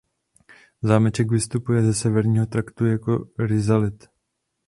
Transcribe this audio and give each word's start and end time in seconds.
Zámeček 0.81 1.31
vystupuje 1.31 1.83
ze 1.83 1.93
severního 1.93 2.45
traktu 2.45 2.85
jako 2.85 3.27
rizalit. 3.39 4.07